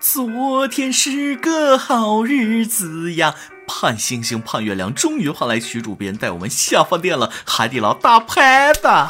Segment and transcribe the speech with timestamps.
[0.00, 3.34] 昨天是个好日子呀，
[3.66, 9.06] 盼星星盼月亮，终于换来徐主编带我们下饭店了，海底捞大排档。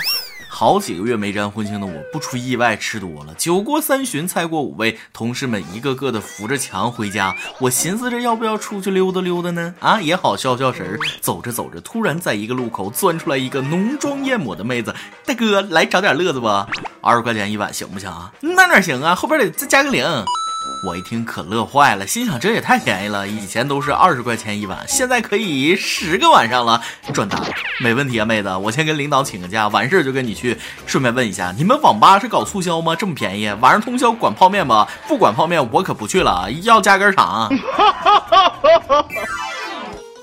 [0.49, 3.33] 好几个月没沾荤腥的我，不出意外吃多了。
[3.39, 7.37] 酒过三巡，菜过五味，同事们一个个的扶着墙回家。
[7.61, 9.73] 我寻思着要不要出去溜达溜达呢？
[9.79, 10.99] 啊，也好消消神。
[11.21, 14.93] 走着走着，突然在一个路口钻出来一个浓妆艳抹的妹子。
[15.25, 16.49] 大哥，来找点乐子不？
[17.01, 18.33] 二十块钱一碗行不行啊？
[18.41, 19.15] 那哪行啊？
[19.15, 20.05] 后边得再加个零。
[20.83, 26.81] 我一听可乐坏了，心想这也太便宜了，以前都是二十块钱一碗，现在可以十个晚上了，
[27.13, 27.49] 赚大了，
[27.81, 30.59] 没问题啊，妹子，我先跟领导请个假，完事儿就跟你去。
[30.87, 32.97] 顺便问一下，你们网吧是搞促销吗？
[32.97, 34.89] 这么便宜，晚上通宵管泡面吗？
[35.07, 37.51] 不管泡面，我可不去了啊，要加根肠。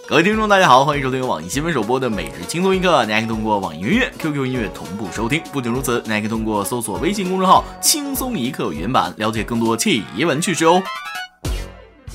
[0.10, 3.04] 各位听众，大家好，欢迎收听网易新闻首播的每日轻松一刻。
[3.06, 5.42] 你还可以通过网易云音乐、QQ 音乐同步收听。
[5.52, 10.82] 不仅如此，你还可以通过搜索微信公众号“轻松一刻”原版，了解更多奇闻趣事哦。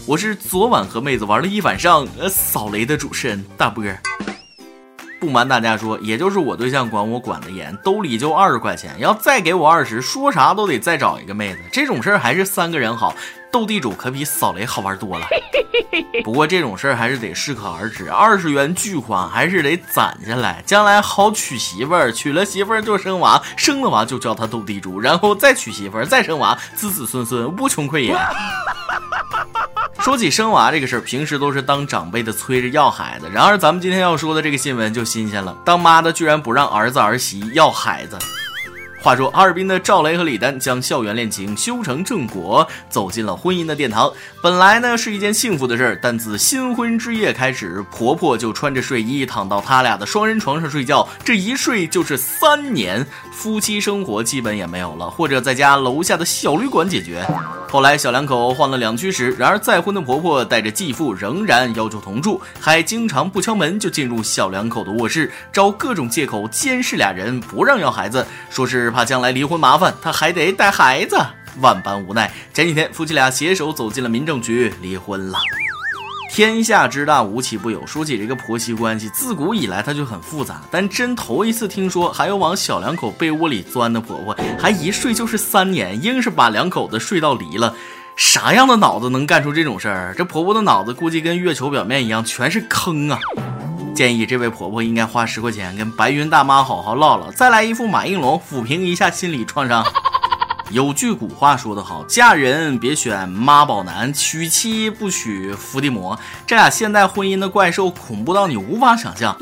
[0.07, 4.01] 我是昨晚和妹子玩了一晚上呃扫雷的主持人大波儿。
[5.23, 11.61] 不瞒大家说，也就是我对象管我管得严，兜里就二十块钱，要再给我二十，说啥都得再找一个妹子。
[11.71, 13.15] 这种事儿还是三个人好。
[13.53, 15.27] 斗地主可比扫雷好玩多了，
[16.25, 18.11] 不过这种事儿还是得适可而止。
[18.11, 22.11] 二十元巨款还是得攒下来，将来好娶媳妇儿。
[22.11, 28.13] 娶了媳妇儿就生娃，生了娃就叫他斗地主，然后再娶媳妇儿，再生娃，子子孙孙无穷匮也。
[30.03, 38.19] 说起生娃这个事儿，平时都是当长辈的催着要孩子，然而咱们今天要说的这个新闻就新鲜了，当妈的居然不让儿子儿媳要孩子。
[39.03, 44.09] 话说，哈尔滨的赵雷和李丹将校园恋情修成正果，走进了婚姻的殿堂。
[44.41, 57.27] 本来呢是一件幸福的事儿，但自新婚之夜开始，婆婆就穿着睡衣躺到他俩的双人床上睡觉，这一睡就是三年，夫妻生活基本也没有了，或者在家楼下的小旅馆解决。
[57.69, 71.17] 后来小两口换了两居室，然而再婚的婆婆带着继父仍然要求同住，还经常不敲门就进入小两口的卧室，找各种借口监视俩人，不让要孩子，说是怕将来离婚麻烦，他还得带孩子，
[71.61, 72.31] 万般无奈。
[72.53, 75.39] 前几天夫妻俩携手走进了民政局，离婚了。
[76.31, 77.87] 天下之大，无奇不有。
[77.87, 80.63] 说起这个婆媳关系，自古以来它就很复杂。
[80.71, 87.75] 但真头一次听说还有往小两口被窝里钻的婆婆，还一睡就是三年，硬是把两口子睡到离了。
[88.17, 90.15] 啥样的脑子能干出这种事儿？
[90.17, 93.19] 这婆婆的脑子估计跟月球表面一样，全是坑啊！
[94.03, 99.87] 建议这位婆婆应该花十块钱跟白云大妈好好唠唠，再来一副马应龙，抚平一下心理创伤。
[100.73, 106.19] 有句古话说得好，嫁人别选妈宝男，娶妻不娶伏地魔。
[106.45, 109.37] 这俩现代婚姻的怪兽恐怖到你无法想象。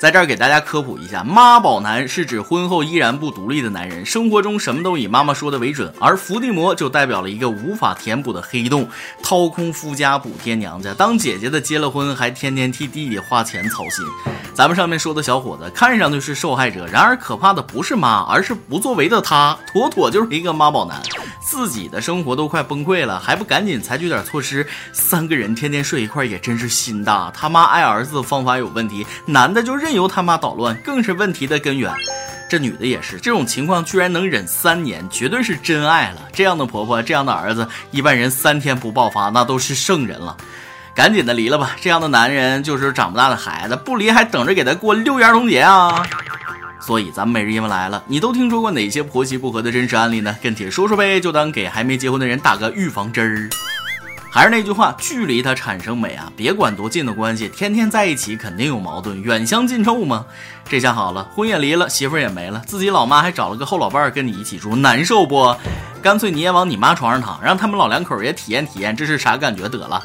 [0.00, 8.88] 在这儿给大家科普一下，妈宝男是指婚后依然不独立的男人，生活中什么都以妈妈说的为准；而伏地魔就代表了一个无法填补的黑洞，
[9.22, 10.94] 掏空夫家补贴娘家。
[10.94, 14.02] 当姐姐的结了婚，还天天替弟弟花钱操心。
[14.54, 20.98] 咱们上面说的小伙子看上去是受害者，然而可怕的不是妈，而是不作为的他，妥妥就是一个妈宝男。
[21.50, 24.64] 自己的生活都快崩溃了，还不赶紧采取点措施？
[24.92, 27.28] 三个人天天睡一块也真是心大。
[27.34, 31.92] 他妈爱儿子方法有问题，男的就任由他妈捣乱，更是问题的根源。
[32.48, 36.20] 这女的也是，这种情况居然能忍三年，绝对是真爱了。
[36.32, 40.36] 这样的婆婆，这样的儿子，一般人三天不爆发那都是圣人了。
[40.94, 46.06] 赶紧的离了吧，这样的男人就是长不大的孩子，不离还等着给他过六一儿童节啊！
[46.80, 50.36] 所以咱们每日一问来了，你都听说过哪些婆媳不和的真实案例呢？
[50.42, 53.50] 跟帖说说呗，就当给还没结婚的人打个预防针儿。
[54.32, 56.32] 还是那句话，距离它产生美啊！
[56.36, 60.24] 别管多近的关系，天天在一起肯定有矛盾，远香近臭嘛。
[60.68, 65.54] 这下好了，婚也离了，媳妇也没了，自己老妈还找了个后老伴儿跟你一起住，难受不？
[66.00, 70.00] 干脆你也往你妈床上躺，让他们老两口也体验体验这是啥感觉得了。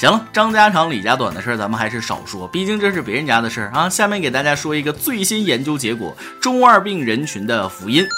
[0.00, 3.86] 行了，张家长李家短的事儿咱们还是少说，毕竟这是别人家的事儿啊。
[3.86, 8.08] 下面给大家说一个最新研究结果：中二病人群的福音。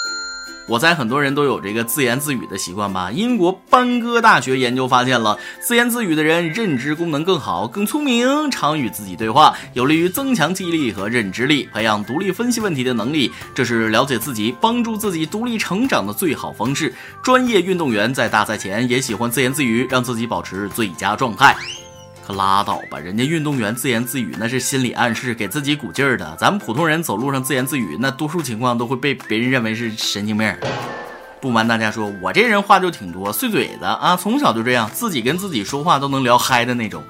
[0.65, 3.11] 我猜很多人都有这个自言自语的习惯吧？
[3.11, 13.29] 英国班戈大学研究发现了，自言自语的人认知功能更好，更聪明，常与自己对话，有利于增强记忆力和认知力，培养独立分析问题的能力。
[13.53, 16.93] 这是了解自己、帮助自己独立成长的最好方式。
[17.21, 21.55] 专业运动员在大赛前也喜欢自言自语，让自己保持最佳状态。
[22.25, 26.35] 可拉倒吧，人家运动员自言自语那是心理暗示，给自己鼓劲儿的。
[26.39, 30.55] 咱们普通人走路上自言自语，那多数情况都会被别人认为是神经病。
[31.41, 37.03] 不瞒大家说，我这人话就挺多，碎嘴子啊，从小就这样，自己跟自己说话都能聊嗨的那种。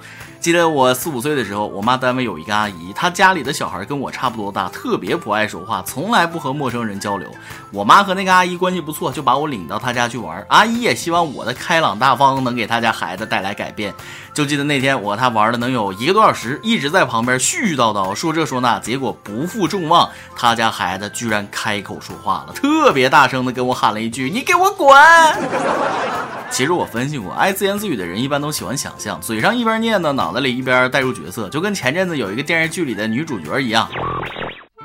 [0.43, 7.29] 记得我四五岁的时候，我妈单位有一个阿姨，她家里的小孩跟我差不多大，特别不爱说话，从来不和陌生人交流。
[7.71, 10.45] 我妈和那个阿姨关系不错，就把我领到她家去玩。
[10.49, 13.93] 阿姨也希望我的开朗大方能给她家孩子带来改变。
[14.33, 24.93] 就记得那天我和她玩了能有一个多小时，一直在旁边絮絮叨叨说这说那，结果不负众望，她家孩子居然开口说话了，特别大声的跟我喊了一句：“你给我滚！”
[26.53, 33.89] 其实我分析过，爱自言自语的人一般都喜欢想象，嘴上一边念叨，脑袋里一边带入角色，就跟前阵子有一个电视剧里的女主角一样。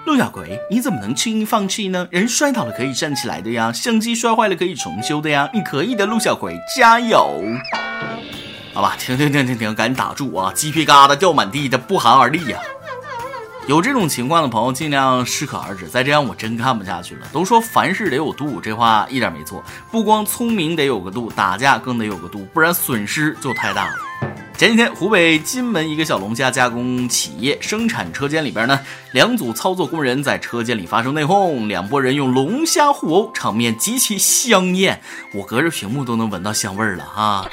[0.07, 2.09] 陆小葵，你怎么能轻易放弃呢？
[2.11, 7.43] 人摔倒了可以站起来的呀，相机摔坏了可以重修的呀，你可以的，陆小葵，加油！
[8.73, 10.51] 好吧，停停停停停，赶紧打住啊！
[10.55, 12.59] 鸡皮疙瘩掉满地的，不寒而栗呀。
[13.69, 15.87] 有这种情况的朋友，尽量适可而止。
[15.89, 17.27] 再这样，我真看不下去了。
[17.35, 19.63] 都说凡事得有度，这话一点没错。
[19.91, 23.97] 不光聪明得有个度，打架更得有个度，不然损失就太大了。
[24.57, 28.81] 前几天，湖北荆门一个小龙虾加工企业生产车间里边呢，
[29.13, 34.99] 两组操作工人在车间里发生内讧，两拨人用龙虾互殴，场面极其香艳，
[35.35, 37.47] 我隔着屏幕都能闻到香味儿了哈。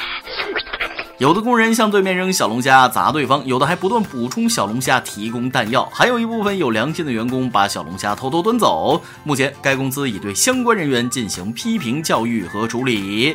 [1.18, 9.02] 有的工人向对面扔小龙虾砸对方，有的还不断补充小龙虾提供弹药，还有一部分有良心的员工把小龙虾偷偷端走。
[9.24, 13.34] 目前该公司已对相关人员进行批评教育和处理。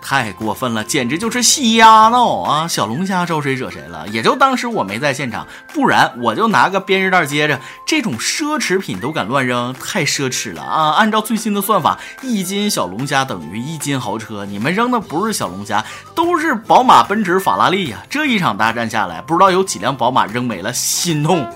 [0.00, 2.68] 太过分了，简直就是瞎闹啊！
[2.68, 4.06] 小龙虾招谁惹谁了？
[4.08, 7.60] 也就当时我没在现场，不然我就拿个编织袋接着。
[7.86, 10.92] 这种奢侈品都敢乱扔，太奢侈了啊！
[10.92, 14.44] 按照最新的算法，一斤小龙虾等于一斤豪车。
[14.44, 15.84] 你们扔的不是小龙虾，
[16.14, 17.98] 都是宝马、奔驰、法拉利呀！
[18.08, 21.46] 这一场大战下来，不知道有几辆宝马扔没了，心痛。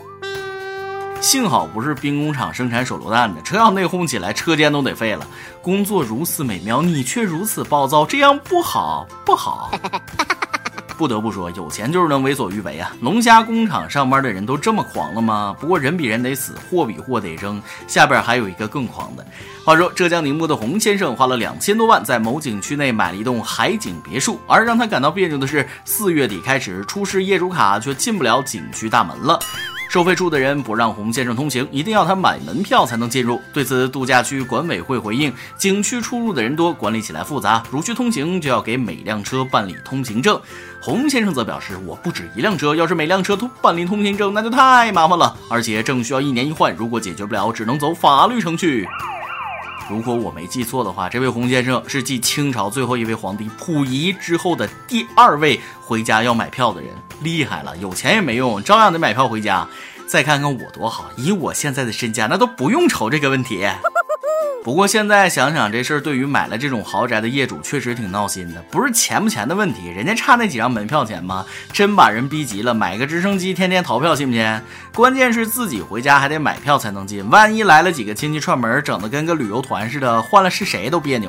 [1.23, 5.25] 幸好不是兵工厂生产手榴弹的，车要内讧起来，车间都得废了。
[5.63, 9.71] 工作如此美妙，你却如此暴躁，这样不好，不好。
[10.99, 12.93] 不得不说，有钱就是能为所欲为啊！
[13.01, 15.55] 龙虾工厂上班的人都这么狂了吗？
[15.61, 17.63] 不过人比人得死，货比货得扔。
[17.87, 19.25] 下边还有一个更狂的。
[19.65, 29.39] 话说，浙江宁波的洪先生花了两千多万在某景区内买了一栋海景别墅，而让他感到别扭的是，四月底开始出示业主卡却进不了景区大门了。
[29.93, 33.39] 收费处的人不让洪先生通行，一定要他买门票才能进入。
[33.53, 40.41] 对此，度假区管委会回应：景区出入的人多，管理起来复杂，如需通行就要给每辆车办理通行证。
[40.81, 48.89] 洪先生则表示：我不止一辆车，要是每辆车都办理通行证，那就太麻烦了，而且证需要一年一换，如果解决不了，只能走法律程序。
[49.91, 56.91] 如果我没记错的话，这位洪先生是继清朝最后一位皇帝溥仪之后的第二位回家要买票的人。
[57.23, 59.69] 厉害了，有钱也没用，照样得买票回家。
[60.07, 63.67] 再看看我多好，以我现在的身价，那都不用愁这个问题。
[64.65, 68.63] 不过现在想想这事儿，对于买了这种豪宅的业主确实挺闹心的。
[68.71, 71.45] 不是钱不钱的问题，人家差那几张门票钱吗？
[71.73, 74.61] 真把人逼急了，买个直升机天天逃票，信不信？
[74.95, 81.29] 关键是自己回家还得买票才能进，万一来了几个亲戚串门，整得跟个旅游团似的，换了是谁都别扭。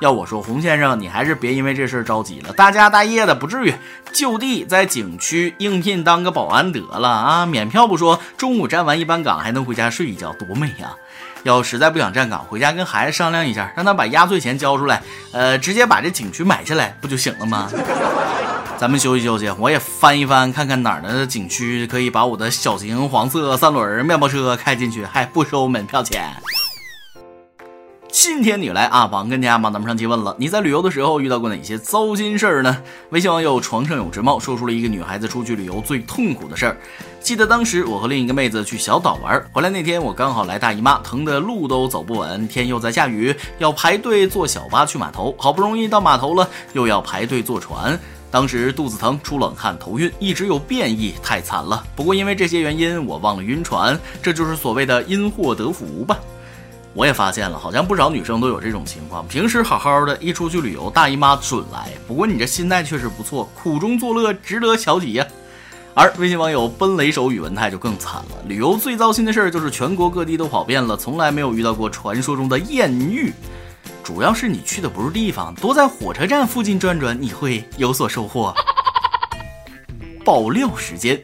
[0.00, 3.72] 要我说，洪先生，你还是别因为这事儿着急了，大家大业的不至于，
[4.12, 7.46] 就地在景区应聘当个保安得了啊！
[7.46, 10.96] 免票不说，中午站完一班岗还能回家睡一觉，多美呀！
[11.44, 15.02] 要实在不想站岗，回家跟孩子商量一下，让他把压岁钱交出来，
[15.32, 17.68] 呃，直接把这景区买下来不就行了吗？
[18.78, 26.34] 咱们休息休息，我也翻一翻，看看哪儿的景区可以把我的小型黄色三轮面包车开进去，还不收门票钱。
[28.14, 32.82] 今天你来啊，王跟家帮咱们上期问了，你在旅游的时候遇到过哪些糟心事儿呢？
[33.08, 36.76] 微信网友床上有只猫说出了一个女孩子出去旅游最痛苦的事儿。
[37.20, 47.98] 记得当时我和另一个妹子去小岛玩，回来那天我刚好来大姨妈，疼的路都走不稳，天又在下雨，要排队坐小巴去码头，好不容易到码头了，又要排队坐船。
[48.30, 51.82] 当时肚子疼、出冷汗、头晕，一直有便意，太惨了。
[51.96, 56.18] 不过因为这些原因，我忘了晕船，这就是所谓的因祸得福吧。
[56.94, 59.26] 我也发现了，好像不少女生都有这种情况。
[59.26, 61.88] 平时好好的，一出去旅游，大姨妈准来。
[62.06, 65.26] 不过你这心态确实不错，苦中作乐，值得小喜呀。
[65.94, 73.32] 而微信网友奔雷手宇文泰就更惨了，旅游最糟心的事儿就是全国各地都跑遍了，从来没有遇到过传说中的艳遇。
[74.02, 78.54] 主要是你去的不是地方，多在火车站附近转转，你会有所收获。
[80.24, 81.20] 爆料时间。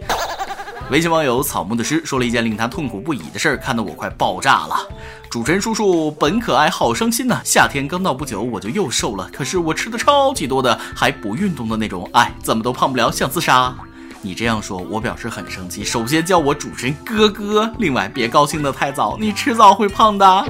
[0.90, 4.88] 微信网友草木的诗说了一件令他痛苦不已的事儿，看得我快爆炸了。
[5.30, 7.38] 主持人叔叔本可爱，好伤心呐！
[7.44, 13.74] 夏天刚到不久，我就又瘦了，可是我吃的超级多的，还不运动的那种，哎，怎么都胖不了，想自杀。
[14.22, 15.84] 你这样说，我表示很生气。
[15.84, 20.44] 首先叫我主持人哥哥，另外别高兴的太早，你迟早会胖的。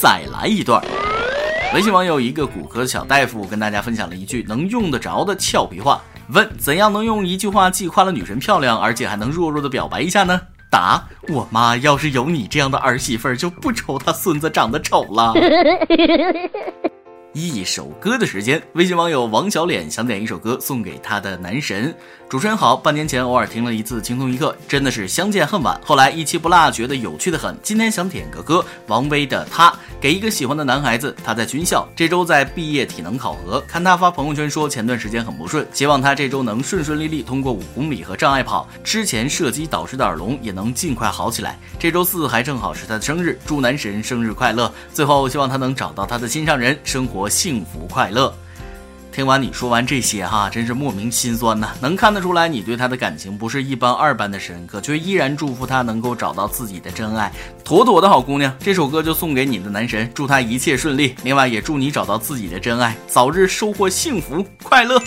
[0.00, 0.82] 再来一段。
[1.72, 10.40] 微信网友一个骨科小大夫跟大家分享了一句能用得着的俏皮话，问怎样能用一句话既夸了女神漂亮，而且还能弱弱的表白一下呢？
[10.70, 15.34] 答：我妈要是有你这样的儿媳妇儿，就不愁她孙子长得丑了。
[17.32, 21.94] 一首歌的时间，微信网友王小脸想点一首歌送给他的男神。
[22.28, 25.80] 主持人好，半年前偶尔听了一次轻松一刻，真的是相见恨晚。
[25.84, 27.56] 后来一期不落，觉得有趣的很。
[27.62, 33.60] 今天想点个歌，王威的他，给一个喜欢的男孩子，他在军校，这周在毕业体能考核。
[33.60, 38.68] 看他发朋友圈说前段时间很不顺，希望他这周能顺顺利利通过五公里和障碍跑。
[38.82, 41.56] 之前射击导致的耳聋也能尽快好起来。
[41.78, 44.72] 这周四还正好是他的生日，祝男神生日快乐。
[44.92, 48.32] 最后希望他能找到他的心上人，生活幸福快乐。
[49.12, 51.70] 听完你说完这些哈，真是莫名心酸呐！
[51.80, 57.32] 能看得出来你对他的感情不是一般二般的深刻，却依然祝福他能够找到自己的真爱，
[57.64, 58.54] 妥妥的好姑娘。
[58.60, 61.16] 这首歌就送给你的男神，祝他一切顺利。
[61.24, 65.02] 另外也祝你找到自己的真爱，早日收获幸福快乐。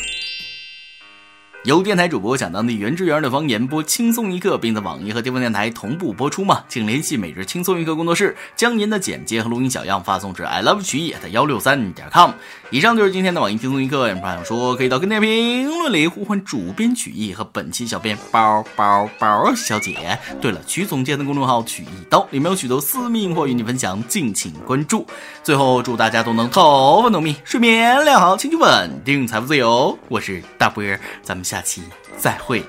[1.64, 6.62] 由电台主播讲当地原汁原味的方言播轻松一刻，并在网易和地方电台同步播出吗？
[6.68, 12.32] 请联系每日轻松一刻工作室，将您的简介和录音小样发送至 i love 曲艺的幺六三点 com。
[12.70, 20.20] 以上就是今天的网易轻松一刻，有朋友说可以到跟帖评论里呼唤主编曲艺和本期小编包包包小姐。
[20.42, 25.08] 对了，曲总监的公众号曲一刀里面有许多私密或与你分享，敬请关注。
[25.42, 29.98] 最后祝大家都能头发浓密，睡眠良好，情绪稳定，财富自由。
[30.10, 31.53] 我是大波儿，咱们下。
[31.54, 31.84] 下期
[32.18, 32.64] 再会，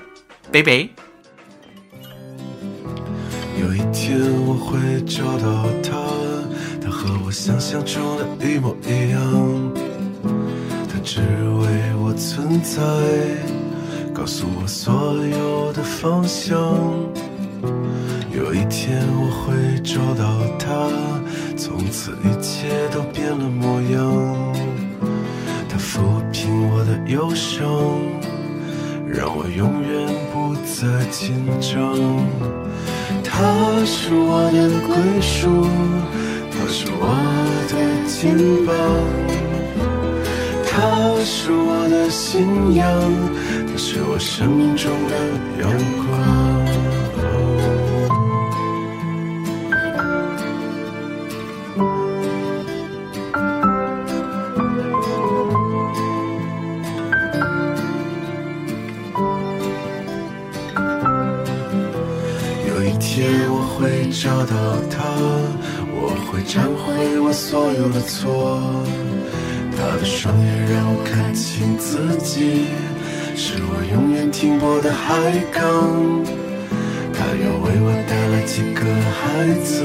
[0.51, 0.87] 拜拜。
[3.59, 5.89] 有一天我会找到他，
[6.79, 9.73] 他和我想象中的一模一样。
[10.87, 12.83] 他只为我存在，
[14.13, 16.55] 告诉我所有的方向。
[18.31, 20.91] 有一天我会找到他，
[21.57, 24.53] 从此一切都变了模样。
[25.67, 27.65] 他抚平我的忧伤。
[29.15, 29.89] 让我永远
[30.33, 31.95] 不再紧张。
[33.23, 33.31] 他
[33.85, 35.65] 是我的归属，
[36.51, 37.07] 他是我
[37.69, 37.73] 的
[38.07, 38.75] 肩膀，
[40.67, 42.85] 他是我的信仰，
[43.65, 45.15] 他是我生命中的
[45.61, 45.71] 阳
[46.03, 46.54] 光。
[63.47, 64.55] 我会找到
[64.91, 65.03] 他，
[65.95, 68.59] 我会忏悔我所有的错。
[69.77, 72.65] 他的双眼让我看清自己，
[73.35, 75.15] 是我永远停泊的海
[75.53, 75.63] 港。
[77.13, 78.83] 他要为我带来几个
[79.15, 79.83] 孩子，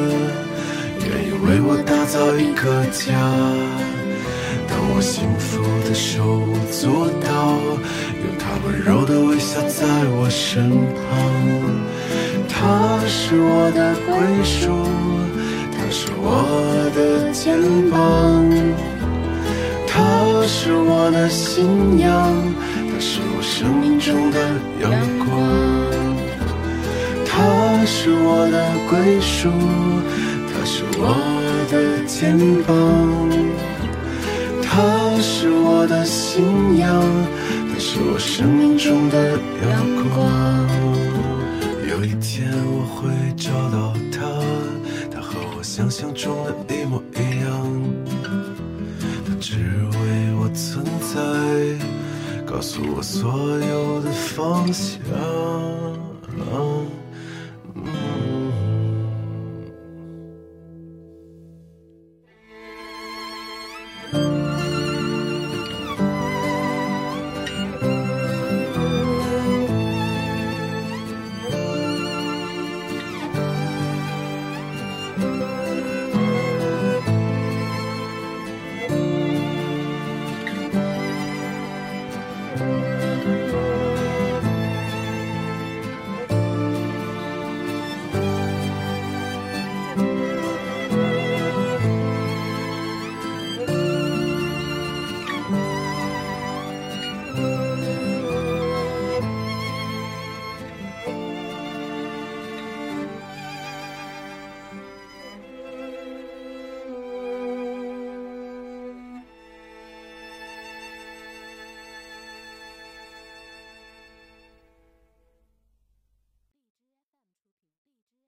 [1.07, 3.15] 愿意为我打造一个家。
[4.67, 7.55] 当我幸福的手做到，
[8.19, 9.87] 有他温柔的微笑在
[10.19, 11.09] 我身旁。
[12.61, 14.13] 他是我的归
[14.45, 14.85] 属，
[15.73, 16.29] 他是我
[16.95, 17.57] 的肩
[17.89, 17.97] 膀，
[19.87, 22.13] 他是我的信仰，
[22.93, 24.39] 他是我生命中的
[24.83, 24.93] 阳
[25.25, 25.27] 光。
[27.25, 29.49] 他是我的归属，
[30.53, 31.17] 他是我
[31.71, 32.77] 的肩膀，
[34.63, 34.69] 他
[35.23, 37.03] 是我的信仰，
[37.73, 39.73] 他是我生命中的阳
[40.15, 41.10] 光。
[42.21, 44.21] 天我会找到他，
[45.11, 47.49] 他和我想象中的一模一样。
[49.27, 51.19] 他只为我存在，
[52.45, 55.01] 告诉我所有的方向。